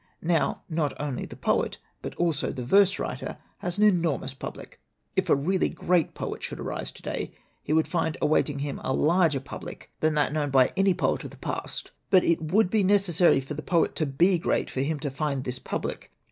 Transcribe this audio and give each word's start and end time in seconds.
Now 0.23 0.63
not 0.67 0.99
only 0.99 1.27
the 1.27 1.35
poet, 1.35 1.77
but 2.01 2.15
also 2.15 2.51
the 2.51 2.65
verse 2.65 2.97
writer 2.97 3.37
has 3.59 3.77
an 3.77 3.83
enormous 3.83 4.33
public. 4.33 4.79
If 5.15 5.29
a 5.29 5.35
really 5.35 5.69
great 5.69 6.15
poet 6.15 6.41
should 6.41 6.59
arise 6.59 6.89
to 6.93 7.03
day 7.03 7.33
he 7.61 7.71
would 7.71 7.87
find 7.87 8.17
awaiting 8.19 8.57
him 8.57 8.81
a 8.83 8.93
larger 8.93 9.39
public 9.39 9.91
than 9.99 10.15
that 10.15 10.33
known 10.33 10.49
by 10.49 10.73
any 10.75 10.95
poet 10.95 11.23
of 11.23 11.29
the 11.29 11.37
past. 11.37 11.91
But 12.09 12.23
it 12.23 12.41
would 12.41 12.71
be 12.71 12.83
necessary 12.83 13.41
for 13.41 13.53
the 13.53 13.61
poet 13.61 13.93
to 13.97 14.07
be 14.07 14.39
great 14.39 14.71
for 14.71 14.81
him 14.81 14.97
to 15.01 15.11
find 15.11 15.43
this 15.43 15.59
public. 15.59 16.11